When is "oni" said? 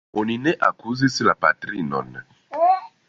0.19-0.37